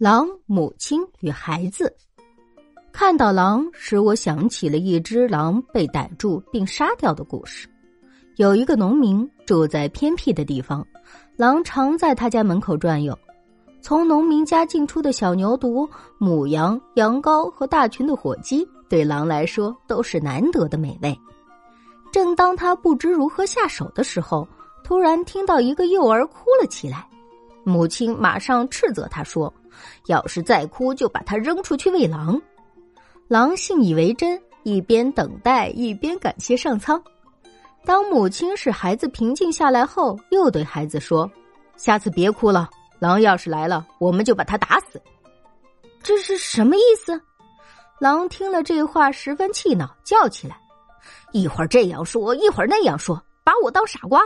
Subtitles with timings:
[0.00, 1.94] 狼、母亲与孩子。
[2.90, 7.68] 看到狼，使我想起了一只狼被逮住并杀掉的故事。
[8.36, 10.82] 有一个农民住在偏僻的地方，
[11.36, 13.14] 狼常在他家门口转悠。
[13.82, 15.86] 从农民家进出的小牛犊、
[16.16, 21.14] 母羊、羊羔和大群的火鸡，对狼来说都是难得的美味。
[22.10, 24.48] 正当他不知如何下手的时候，
[24.82, 27.06] 突然听到一个幼儿哭了起来。
[27.64, 29.52] 母亲马上斥责他说
[30.06, 32.40] ：“要是再哭，就把他扔出去喂狼。”
[33.28, 37.02] 狼信以为真，一边等待，一边感谢上苍。
[37.84, 41.30] 当母亲使孩子平静下来后，又对孩子说
[41.76, 42.68] ：“下次别哭了，
[42.98, 45.00] 狼要是来了，我们就把他打死。”
[46.02, 47.20] 这是什么意思？
[48.00, 50.58] 狼听了这话，十分气恼，叫起来
[51.32, 54.20] ：“一会儿这样说，一会儿那样说，把我当傻瓜！”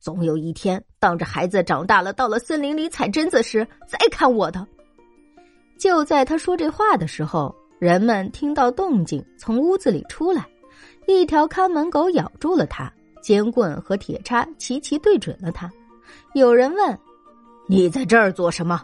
[0.00, 4.66] 总有一天，当着孩子长大了，到了森林里采榛子时，再看我的。
[5.78, 10.44] 就在他说这话的时候，人们听到动静，从屋子里出来。
[11.06, 15.70] 一条看门狗咬住了他，尖棍和铁叉齐齐对准了他。
[16.34, 16.98] 有人问
[17.66, 18.82] ：“你在这儿做什么？”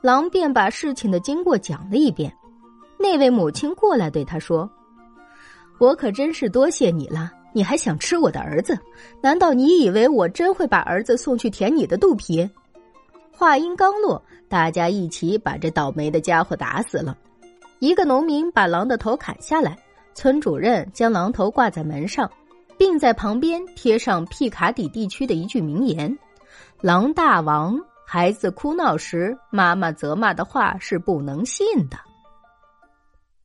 [0.00, 2.32] 狼便把事情的经过讲了一遍。
[2.98, 4.70] 那位母亲过来对他说
[5.78, 8.78] ：“我可真是多谢你了。”你还想吃我的儿子？
[9.20, 12.48] 难道你以为我真会把儿子送去填你的肚皮？
[13.32, 17.16] 话音刚落，大家一起把这倒霉的家伙打死了。
[17.78, 19.78] 一个农民把狼的头砍下来，
[20.14, 22.30] 村主任将狼头挂在门上，
[22.76, 26.18] 并在旁边贴上皮卡底地区的一句名言
[26.82, 31.96] ：“狼大王，孩子哭闹时，妈妈责骂的话是不能信的。”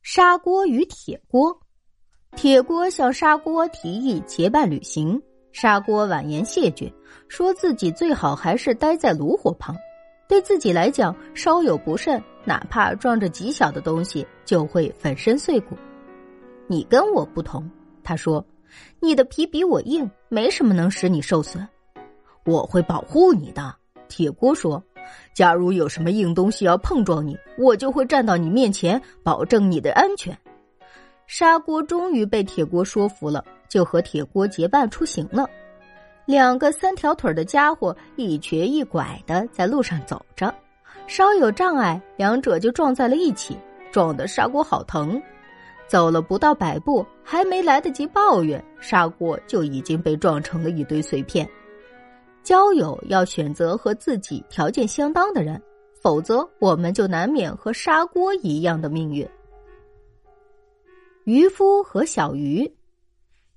[0.02, 1.56] 砂锅与铁锅。
[2.36, 5.20] 铁锅向砂锅提议结伴旅行，
[5.52, 6.92] 砂锅婉言谢绝，
[7.28, 9.74] 说自己最好还是待在炉火旁。
[10.28, 15.76] 对自己来讲，稍有不慎，哪怕撞着极小的东西，就会粉身碎骨。
[16.66, 17.70] 你跟我不同，
[18.02, 18.44] 他说，
[19.00, 21.66] 你的皮比我硬，没什么能使你受损。
[22.44, 23.74] 我会保护你的，
[24.08, 24.82] 铁锅说。
[25.34, 30.36] 假如有什么硬东西要碰撞你，我就会站到你面前，保证你的安全。
[31.26, 35.48] 砂锅终于被铁锅说服了，就和铁锅结伴出行了。
[36.26, 40.54] 两个三条腿的家伙一瘸一拐的在路上走着，
[41.06, 43.56] 稍有障碍，两者就撞在了一起，
[43.92, 45.20] 撞得砂锅好疼。
[45.86, 51.46] 走了不到百步，还没来得及抱怨，砂锅就已经被撞成了一堆碎片。
[52.42, 55.60] 交友要选择和自己条件相当的人，
[56.00, 59.28] 否则我们就难免和砂锅一样的命运。
[61.24, 62.70] 渔夫和小鱼，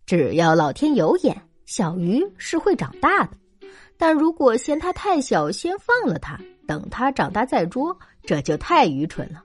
[0.05, 1.35] 只要老天有眼，
[1.65, 3.31] 小鱼是会长大的。
[3.97, 9.43] 但如果嫌它太小，先放了它，等它长大再捉，这就太愚蠢了，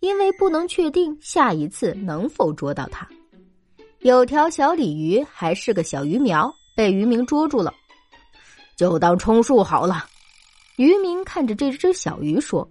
[0.00, 3.06] 因为不能确定下一次能否捉到它。
[3.98, 7.74] 有条小鲤鱼还是个小鱼苗，被渔民捉住了，
[8.76, 10.06] 就当充数好了。
[10.76, 12.66] 渔民看着这只小鱼说：“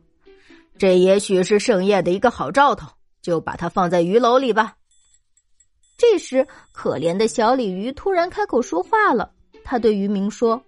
[0.79, 2.87] 这也许是盛宴的一个好兆头，
[3.21, 4.73] 就把它放在鱼篓里吧。”
[5.97, 9.31] 这时，可怜的小鲤鱼突然开口说话了。
[9.63, 10.61] 他对渔民说：“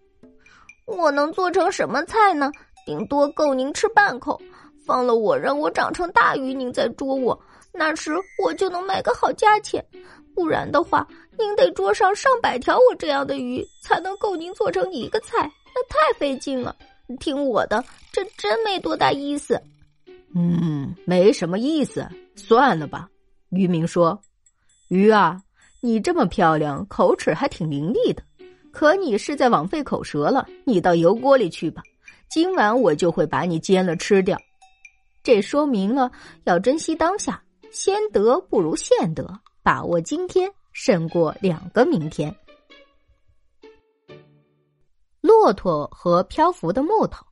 [0.87, 2.51] 我能做成什么菜呢？
[2.85, 4.41] 顶多够您吃半口。
[4.85, 7.39] 放了我，让我长成大鱼，您再捉我，
[7.71, 8.11] 那时
[8.43, 9.85] 我就能卖个好价钱。
[10.33, 11.07] 不然的话，
[11.37, 16.75] 您得捉上上百条我这样的鱼，才能够您做成一个菜，那太费劲了。
[17.19, 19.61] 听我的，这真没多大意思。
[20.35, 23.07] ”“嗯，没什么意思，算了吧。”
[23.51, 24.19] 渔民说。
[24.89, 25.39] 鱼啊，
[25.81, 28.23] 你这么漂亮，口齿还挺伶俐的，
[28.71, 30.47] 可你是在枉费口舌了。
[30.65, 31.83] 你到油锅里去吧，
[32.27, 34.35] 今晚我就会把你煎了吃掉。
[35.21, 36.11] 这说明了
[36.45, 37.39] 要珍惜当下，
[37.69, 42.35] 先得不如现得，把握今天胜过两个明天。
[45.21, 47.23] 骆驼和漂浮的木头，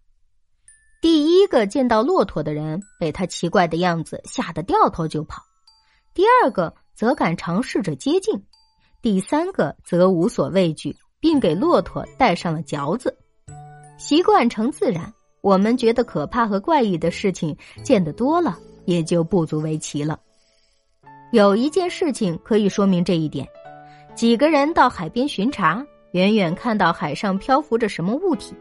[1.01, 5.41] 第一个见到骆驼的人被他奇怪的样子吓得掉头就跑，
[6.13, 6.71] 第二个。
[6.97, 8.33] 则敢尝试着接近，
[9.03, 13.15] 第三个则无所畏惧，并给骆驼戴上了嚼子。
[13.99, 20.19] 习惯成自然，我们觉得可怕和怪异的事情见得多了，也就不足为奇了。
[21.31, 23.47] 有一件事情可以说明这一点：
[24.15, 28.55] 几个人到海边巡查，远远看到海上漂浮着什么物体，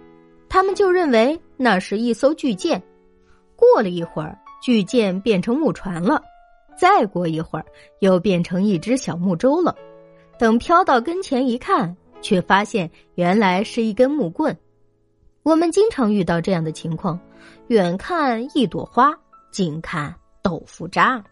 [0.47, 2.83] 他们就认为那是一艘巨舰。
[3.57, 6.23] 过了一会儿，巨舰变成木船了。
[6.79, 7.67] 再过一会儿，
[8.01, 9.75] 又变成一只小木舟了。
[10.39, 14.57] 等飘到跟前一看，却发现原来是一根木棍。
[15.43, 17.19] 我们经常遇到这样的情况：
[17.69, 19.13] 远看一朵花，
[19.51, 21.23] 近看豆腐渣。